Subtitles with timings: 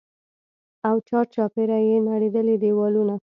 [0.87, 3.15] او چارچاپېره يې نړېدلي دېوالونه.